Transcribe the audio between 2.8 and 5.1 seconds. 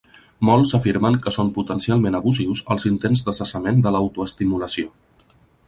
intents de cessament de l'autoestimulació.